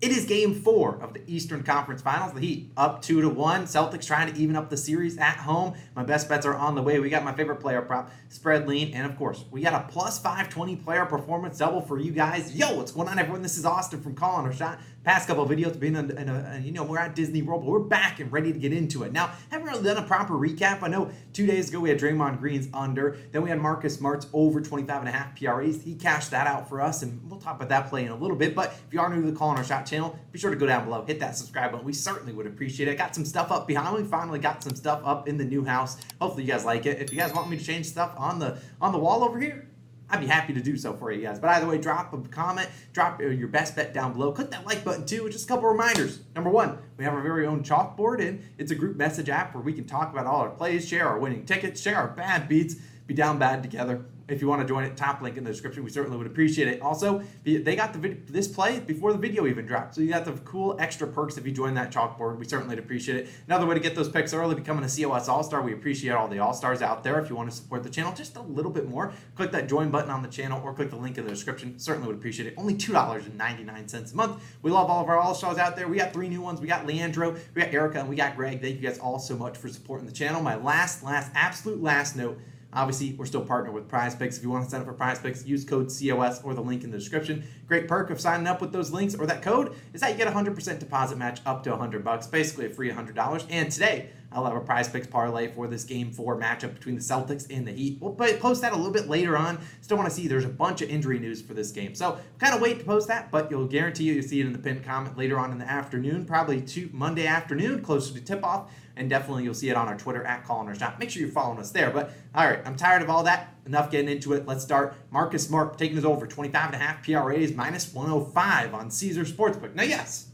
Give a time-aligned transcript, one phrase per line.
[0.00, 2.32] It is game four of the Eastern Conference Finals.
[2.32, 3.64] The Heat up two to one.
[3.64, 5.74] Celtics trying to even up the series at home.
[5.96, 7.00] My best bets are on the way.
[7.00, 10.20] We got my favorite player prop, spread lean, and of course, we got a plus
[10.20, 12.54] 520 player performance double for you guys.
[12.54, 13.42] Yo, what's going on, everyone?
[13.42, 14.78] This is Austin from Calling Our Shot.
[15.08, 17.78] Past couple videos been in, in a, you know we're at Disney World, but we're
[17.78, 19.12] back and ready to get into it.
[19.12, 20.82] Now, haven't really done a proper recap.
[20.82, 24.26] I know two days ago we had Draymond Green's under, then we had Marcus Smart's
[24.34, 25.82] over 25 and a half PRAs.
[25.82, 28.36] He cashed that out for us, and we'll talk about that play in a little
[28.36, 28.54] bit.
[28.54, 30.66] But if you are new to the Calling Our Shot channel, be sure to go
[30.66, 31.86] down below, hit that subscribe button.
[31.86, 32.98] We certainly would appreciate it.
[32.98, 34.06] Got some stuff up behind me.
[34.06, 35.96] Finally got some stuff up in the new house.
[36.20, 37.00] Hopefully you guys like it.
[37.00, 39.70] If you guys want me to change stuff on the on the wall over here,
[40.10, 41.38] I'd be happy to do so for you guys.
[41.38, 44.32] But either way, drop a comment, drop your best bet down below.
[44.32, 45.28] Click that like button too.
[45.28, 46.20] Just a couple reminders.
[46.34, 49.62] Number one, we have our very own chalkboard, and it's a group message app where
[49.62, 52.76] we can talk about all our plays, share our winning tickets, share our bad beats,
[53.08, 55.82] be down bad together if you want to join it, top link in the description.
[55.82, 56.82] We certainly would appreciate it.
[56.82, 60.32] Also, they got the this play before the video even dropped, so you got the
[60.32, 62.38] cool extra perks if you join that chalkboard.
[62.38, 63.28] We certainly appreciate it.
[63.46, 65.62] Another way to get those picks early, becoming a COS All Star.
[65.62, 67.18] We appreciate all the All Stars out there.
[67.18, 69.90] If you want to support the channel just a little bit more, click that join
[69.90, 71.78] button on the channel or click the link in the description.
[71.78, 72.54] Certainly would appreciate it.
[72.58, 74.42] Only two dollars and ninety nine cents a month.
[74.60, 75.88] We love all of our All Stars out there.
[75.88, 76.60] We got three new ones.
[76.60, 78.60] We got Leandro, we got Erica, and we got Greg.
[78.60, 80.42] Thank you guys all so much for supporting the channel.
[80.42, 82.38] My last, last, absolute last note
[82.72, 84.36] Obviously, we're still partnered with Prize Picks.
[84.36, 86.84] If you want to sign up for Prize Picks, use code COS or the link
[86.84, 87.44] in the description.
[87.68, 90.26] Great perk of signing up with those links or that code is that you get
[90.26, 93.46] a 100% deposit match up to 100 bucks, basically a free $100.
[93.50, 97.02] And today, I'll have a Prize Picks parlay for this Game Four matchup between the
[97.02, 97.98] Celtics and the Heat.
[98.00, 99.58] We'll post that a little bit later on.
[99.82, 100.28] Still want to see.
[100.28, 103.08] There's a bunch of injury news for this game, so kind of wait to post
[103.08, 103.30] that.
[103.30, 106.24] But you'll guarantee you'll see it in the pinned comment later on in the afternoon,
[106.24, 109.96] probably to Monday afternoon, closer to tip off and definitely you'll see it on our
[109.96, 110.98] Twitter at Shot.
[110.98, 111.90] Make sure you're following us there.
[111.90, 113.54] But all right, I'm tired of all that.
[113.68, 114.46] Enough getting into it.
[114.46, 114.94] Let's start.
[115.10, 119.74] Marcus Smart taking us over 25 and a half PRAs minus 105 on Caesar Sportsbook.
[119.74, 120.28] Now, yes,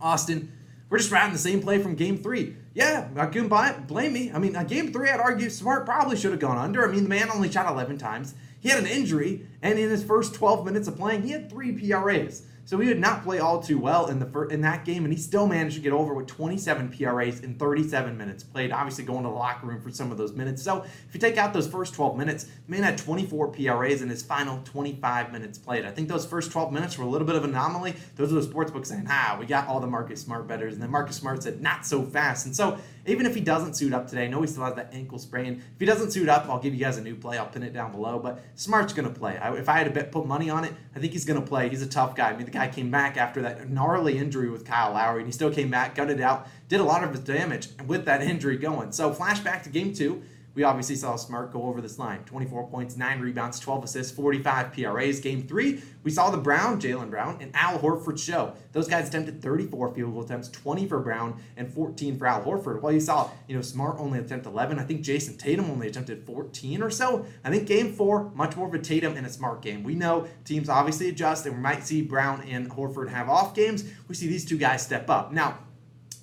[0.00, 0.50] Austin,
[0.88, 2.56] we're just riding the same play from Game Three.
[2.72, 3.86] Yeah, I couldn't buy it.
[3.86, 4.32] blame me.
[4.32, 6.88] I mean, on Game Three, I'd argue Smart probably should have gone under.
[6.88, 8.34] I mean, the man only shot 11 times.
[8.60, 11.72] He had an injury, and in his first 12 minutes of playing, he had three
[11.72, 12.46] PRAs.
[12.70, 15.12] So he did not play all too well in the fir- in that game, and
[15.12, 18.70] he still managed to get over with 27 PRAs in 37 minutes played.
[18.70, 20.62] Obviously, going to the locker room for some of those minutes.
[20.62, 24.22] So if you take out those first 12 minutes, man had 24 PRAs in his
[24.22, 25.84] final 25 minutes played.
[25.84, 27.96] I think those first 12 minutes were a little bit of an anomaly.
[28.14, 30.80] Those are the sports books saying, "Ah, we got all the Marcus Smart betters," and
[30.80, 34.08] then Marcus Smart said, "Not so fast." And so even if he doesn't suit up
[34.08, 35.62] today, I know he still has that ankle sprain.
[35.74, 37.38] If he doesn't suit up, I'll give you guys a new play.
[37.38, 38.18] I'll pin it down below.
[38.18, 39.36] But Smart's going to play.
[39.38, 41.46] I, if I had to bet, put money on it, I think he's going to
[41.46, 41.68] play.
[41.68, 42.30] He's a tough guy.
[42.30, 45.32] I mean, the guy came back after that gnarly injury with Kyle Lowry, and he
[45.32, 48.92] still came back, gutted out, did a lot of his damage with that injury going.
[48.92, 50.22] So flashback to game two
[50.60, 54.74] we obviously saw Smart go over this line 24 points, 9 rebounds, 12 assists, 45
[54.74, 55.18] PRAs.
[55.18, 58.52] Game three, we saw the Brown, Jaylen Brown, and Al Horford show.
[58.72, 62.82] Those guys attempted 34 field goal attempts, 20 for Brown, and 14 for Al Horford.
[62.82, 64.78] While you saw, you know, Smart only attempt 11.
[64.78, 67.24] I think Jayson Tatum only attempted 14 or so.
[67.42, 69.82] I think game four, much more of a Tatum and a Smart game.
[69.82, 73.84] We know teams obviously adjust, and we might see Brown and Horford have off games.
[74.08, 75.32] We see these two guys step up.
[75.32, 75.56] Now,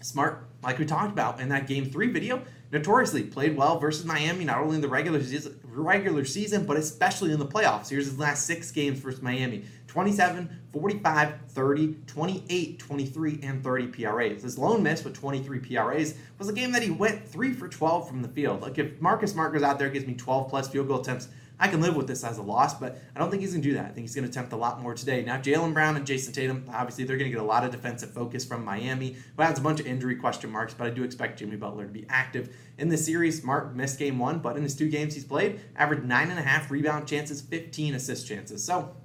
[0.03, 2.41] Smart, like we talked about in that game three video,
[2.73, 7.31] notoriously played well versus Miami, not only in the regular season, regular season, but especially
[7.31, 7.87] in the playoffs.
[7.87, 14.43] Here's his last six games versus Miami 27, 45, 30, 28, 23, and 30 PRAs.
[14.43, 18.07] His lone miss with 23 PRAs was a game that he went 3 for 12
[18.07, 18.61] from the field.
[18.61, 21.67] Like if Marcus Smart goes out there, gives me 12 plus field goal attempts, I
[21.67, 23.73] can live with this as a loss, but I don't think he's going to do
[23.75, 23.85] that.
[23.85, 25.23] I think he's going to attempt a lot more today.
[25.23, 28.11] Now, Jaylen Brown and Jayson Tatum, obviously, they're going to get a lot of defensive
[28.11, 31.39] focus from Miami, who has a bunch of injury question marks, but I do expect
[31.39, 33.43] Jimmy Butler to be active in the series.
[33.43, 36.43] Mark missed game one, but in his two games he's played, averaged nine and a
[36.43, 38.63] half rebound chances, 15 assist chances.
[38.63, 38.95] So,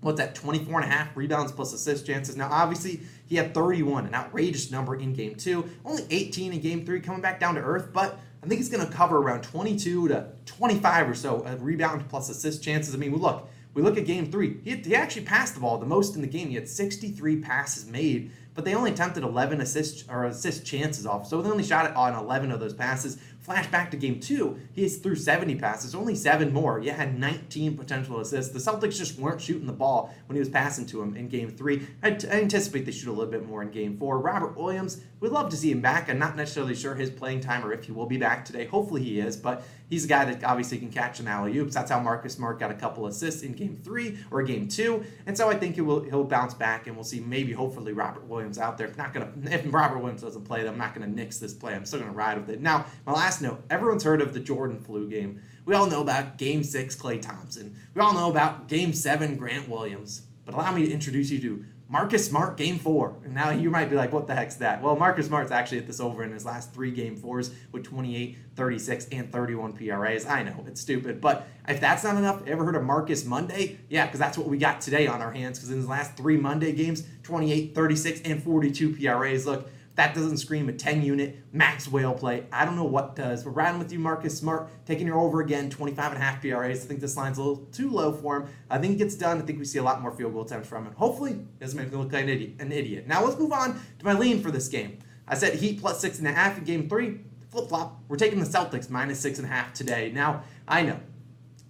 [0.00, 4.06] what's that 24 and a half rebounds plus assist chances now obviously he had 31
[4.06, 7.60] an outrageous number in game two only 18 in game three coming back down to
[7.60, 11.62] earth but I think he's going to cover around 22 to 25 or so of
[11.62, 12.94] rebound plus assist chances.
[12.94, 14.60] I mean, look, we look at game three.
[14.64, 16.48] He, he actually passed the ball the most in the game.
[16.48, 21.28] He had 63 passes made, but they only attempted 11 assist or assist chances off.
[21.28, 23.16] So they only shot on 11 of those passes.
[23.46, 26.80] Flashback to game two, he threw 70 passes, only seven more.
[26.80, 28.52] Yeah, had 19 potential assists.
[28.52, 31.50] The Celtics just weren't shooting the ball when he was passing to him in game
[31.50, 31.86] three.
[32.02, 34.18] I, t- I anticipate they shoot a little bit more in game four.
[34.18, 36.10] Robert Williams, we'd love to see him back.
[36.10, 38.66] I'm not necessarily sure his playing time or if he will be back today.
[38.66, 41.74] Hopefully he is, but he's a guy that obviously can catch some alley oops.
[41.74, 45.04] That's how Marcus Smart got a couple assists in game three or game two.
[45.26, 48.24] And so I think he will he'll bounce back and we'll see maybe hopefully Robert
[48.26, 48.90] Williams out there.
[48.96, 51.74] Not gonna if Robert Williams doesn't play, I'm not gonna nix this play.
[51.74, 52.62] I'm still gonna ride with it.
[52.62, 55.42] Now, my last note, everyone's heard of the Jordan flu game.
[55.66, 57.76] We all know about game six, Klay Thompson.
[57.94, 60.22] We all know about game seven, Grant Williams.
[60.46, 63.16] But allow me to introduce you to Marcus Smart, game four.
[63.24, 64.82] And now you might be like, what the heck's that?
[64.82, 68.36] Well, Marcus Smart's actually at this over in his last three game fours with 28,
[68.54, 70.26] 36, and 31 PRAs.
[70.26, 71.18] I know, it's stupid.
[71.22, 73.78] But if that's not enough, ever heard of Marcus Monday?
[73.88, 75.58] Yeah, because that's what we got today on our hands.
[75.58, 79.46] Because in his last three Monday games, 28, 36, and 42 PRAs.
[79.46, 82.46] Look, that doesn't scream a 10 unit max whale play.
[82.52, 83.44] I don't know what does.
[83.44, 86.84] We're riding with you, Marcus Smart, taking your over again, 25 and a half PRAs.
[86.84, 88.48] I think this line's a little too low for him.
[88.70, 89.42] I think it gets done.
[89.42, 90.92] I think we see a lot more field goal attempts from him.
[90.94, 92.52] Hopefully, it doesn't make me look like an idiot.
[92.60, 93.08] An idiot.
[93.08, 95.00] Now let's move on to my lean for this game.
[95.26, 97.18] I said Heat plus six and a half in game three.
[97.50, 98.00] Flip flop.
[98.06, 100.12] We're taking the Celtics minus six and a half today.
[100.14, 101.00] Now, I know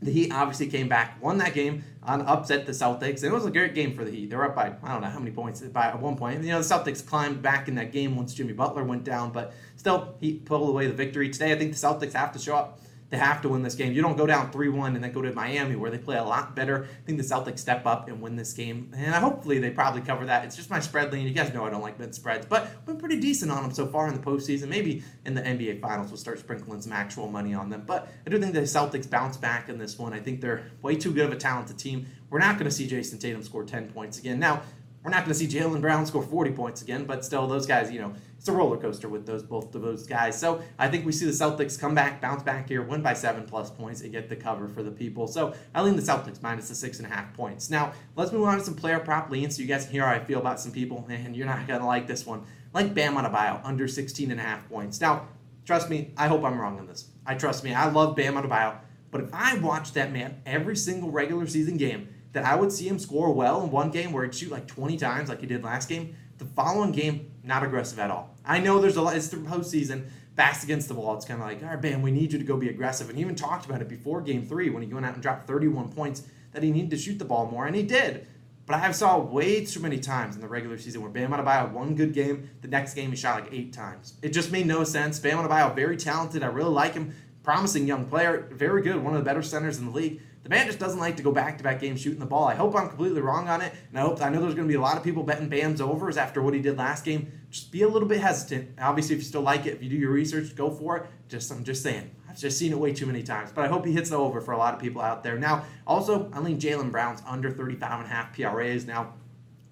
[0.01, 3.45] the Heat obviously came back, won that game on upset the Celtics, and it was
[3.45, 4.31] a great game for the Heat.
[4.31, 6.43] They were up by I don't know how many points by at one point.
[6.43, 9.55] You know the Celtics climbed back in that game once Jimmy Butler went down, but
[9.77, 11.29] still he pulled away the victory.
[11.31, 13.93] Today I think the Celtics have to show up they have to win this game.
[13.93, 16.25] You don't go down 3 1 and then go to Miami where they play a
[16.25, 16.85] lot better.
[16.85, 18.93] I think the Celtics step up and win this game.
[18.95, 20.45] And hopefully they probably cover that.
[20.45, 21.27] It's just my spread lean.
[21.27, 23.87] You guys know I don't like mid spreads, but been pretty decent on them so
[23.87, 24.69] far in the postseason.
[24.69, 27.85] Maybe in the NBA Finals we'll start sprinkling some actual money on them.
[27.87, 30.13] But I do think the Celtics bounce back in this one.
[30.13, 32.07] I think they're way too good of a talented team.
[32.31, 34.39] We're not going to see Jayson Tatum score 10 points again.
[34.39, 34.63] Now,
[35.03, 37.91] we're not going to see Jaylen Brown score 40 points again, but still, those guys,
[37.91, 40.39] you know, it's a roller coaster with those both of those guys.
[40.39, 43.45] So I think we see the Celtics come back, bounce back here, win by seven
[43.45, 45.27] plus points, and get the cover for the people.
[45.27, 47.69] So I lean the Celtics minus the six and a half points.
[47.69, 50.13] Now let's move on to some player prop leans, so you guys can hear how
[50.13, 52.45] I feel about some people, and you're not gonna like this one.
[52.73, 55.01] Like Bam Adebayo, under 16 and a half points.
[55.01, 55.27] Now,
[55.65, 57.09] trust me, I hope I'm wrong on this.
[57.27, 58.77] I trust me, I love Bam Adebayo,
[59.11, 62.87] but if I watch that man every single regular season game, that I would see
[62.87, 65.65] him score well in one game where he'd shoot like 20 times like he did
[65.65, 68.37] last game the following game, not aggressive at all.
[68.45, 71.17] I know there's a lot, it's the postseason, fast against the wall.
[71.17, 73.09] It's kind of like, all right, Bam, we need you to go be aggressive.
[73.09, 75.47] And he even talked about it before game three when he went out and dropped
[75.47, 78.27] 31 points that he needed to shoot the ball more, and he did.
[78.69, 81.73] But I have saw way too many times in the regular season where Bam Adebayo
[81.73, 84.15] one good game, the next game he shot like eight times.
[84.21, 85.19] It just made no sense.
[85.19, 86.43] Bam Adebayo, very talented.
[86.43, 87.15] I really like him.
[87.43, 90.21] Promising young player, very good, one of the better centers in the league.
[90.49, 92.49] The man just doesn't like to go back-to-back games shooting the ball.
[92.49, 94.73] I hope I'm completely wrong on it, and I hope I know there's going to
[94.73, 97.31] be a lot of people betting Bam's overs after what he did last game.
[97.51, 98.71] Just be a little bit hesitant.
[98.81, 101.07] Obviously, if you still like it, if you do your research, go for it.
[101.29, 102.11] Just I'm just saying.
[102.31, 104.41] I've just seen it way too many times, but I hope he hits the over
[104.41, 105.39] for a lot of people out there.
[105.39, 108.87] Now, also, I lean Jaylen Brown's under 35 and a half PRAs.
[108.87, 109.17] Now,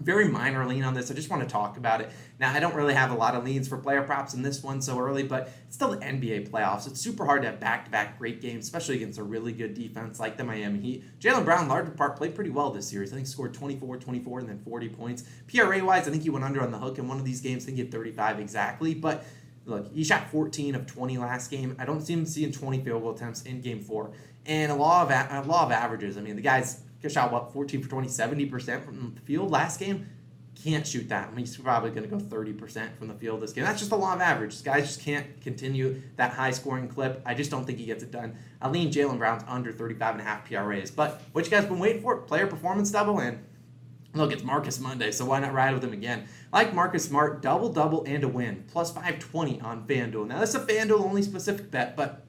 [0.01, 1.11] very minor lean on this.
[1.11, 2.11] I just want to talk about it.
[2.39, 4.83] Now, I don't really have a lot of leans for player props in this one
[4.83, 6.87] so early, but it's still the NBA playoffs.
[6.87, 9.75] It's super hard to have back to back great games, especially against a really good
[9.75, 11.21] defense like the Miami Heat.
[11.21, 13.13] Jaylen Brown, large part, played pretty well this series.
[13.13, 15.25] I think scored 24, 24, and then 40 points.
[15.53, 17.65] PRA wise, I think he went under on the hook in one of these games.
[17.65, 19.25] I think he had 35 exactly, but
[19.65, 21.75] look, he shot 14 of 20 last game.
[21.79, 24.13] I don't see him seeing 20 field goal attempts in game four.
[24.45, 26.17] And a law of a, a law of averages.
[26.17, 30.07] I mean, the guy's shot what 14 for 20, 70% from the field last game
[30.63, 31.29] can't shoot that.
[31.29, 33.65] I mean, he's probably going to go 30% from the field this game.
[33.65, 34.53] That's just the law of average.
[34.53, 37.23] This guy just can't continue that high scoring clip.
[37.27, 38.37] I just don't think he gets it done.
[38.61, 40.91] I lean Jaylen Brown's under 35 and a half PRAs.
[40.91, 42.17] But what you guys been waiting for?
[42.17, 43.45] Player performance double and
[44.15, 46.27] Look, it's Marcus Monday, so why not ride with him again?
[46.51, 50.27] Like Marcus Smart, double double and a win, plus 520 on FanDuel.
[50.27, 52.25] Now, that's a FanDuel only specific bet, but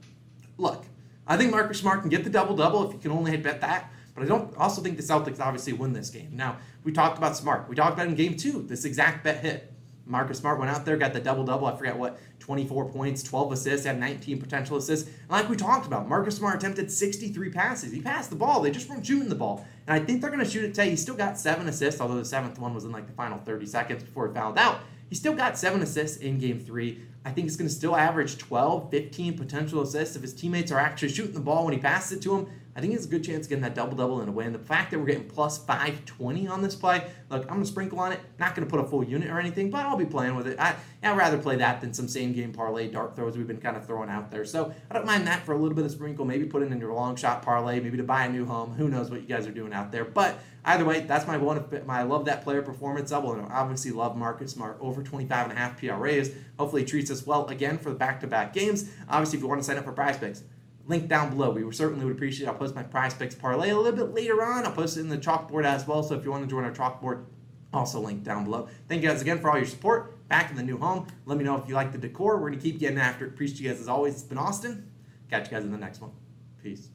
[0.58, 0.84] look,
[1.26, 3.90] I think Marcus Smart can get the double double if you can only bet that.
[4.18, 6.32] But I don't also think the Celtics obviously win this game.
[6.34, 7.70] Now, we talked about Smart.
[7.70, 9.72] We talked about in game two, this exact bet hit.
[10.08, 11.68] Marcus Smart went out there, got the double double.
[11.68, 15.08] I forget what, 24 points, 12 assists, had 19 potential assists.
[15.08, 17.92] And like we talked about, Marcus Smart attempted 63 passes.
[17.92, 18.62] He passed the ball.
[18.62, 19.68] They just weren't shooting the ball.
[19.86, 20.90] And I think they're going to shoot it today.
[20.90, 23.68] He still got seven assists, although the seventh one was in like the final 30
[23.68, 24.80] seconds before he fouled out.
[25.10, 27.04] He still got seven assists in game three.
[27.24, 30.80] I think he's going to still average 12, 15 potential assists if his teammates are
[30.80, 32.48] actually shooting the ball when he passes it to him.
[32.78, 34.54] I think it's a good chance of getting that double double and a win.
[34.54, 38.00] The fact that we're getting plus 520 on this play, look, I'm going to sprinkle
[38.00, 38.20] on it.
[38.40, 40.60] Not going to put a full unit or anything, but I'll be playing with it.
[40.60, 43.78] I, I'd rather play that than some same game parlay dart throws we've been kind
[43.78, 44.46] of throwing out there.
[44.46, 46.24] So I don't mind that for a little bit of sprinkle.
[46.24, 48.74] Maybe put it in your long shot parlay, maybe to buy a new home.
[48.76, 50.06] Who knows what you guys are doing out there.
[50.06, 51.66] But either way, that's my one.
[51.88, 55.50] My I love that player performance double, and I obviously love Marcus Smart over 25
[55.50, 56.30] and a half PRAs.
[56.60, 58.92] Hopefully, treats us well again for the back-to-back games.
[59.10, 60.44] Obviously, if you want to sign up for Prize Picks
[60.88, 61.52] link down below.
[61.52, 62.50] We certainly would appreciate it.
[62.50, 64.66] I'll post my prize picks parlay a little bit later on.
[64.66, 66.02] I'll post it in the chalkboard as well.
[66.02, 67.26] So if you want to join our chalkboard,
[67.74, 68.68] also link down below.
[68.88, 70.28] Thank you guys again for all your support.
[70.30, 71.08] Back in the new home.
[71.26, 72.38] Let me know if you like the decor.
[72.38, 73.30] We're going to keep getting after it.
[73.30, 74.16] Appreciate you guys as always.
[74.16, 74.90] It's been Austin.
[75.30, 76.12] Catch you guys in the next one.
[76.62, 76.90] Peace.